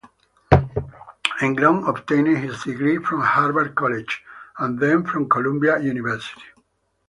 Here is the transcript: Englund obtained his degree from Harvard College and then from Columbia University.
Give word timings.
Englund 1.41 1.87
obtained 1.87 2.35
his 2.35 2.63
degree 2.63 2.97
from 2.97 3.21
Harvard 3.21 3.75
College 3.75 4.23
and 4.57 4.79
then 4.79 5.05
from 5.05 5.29
Columbia 5.29 5.77
University. 5.79 6.41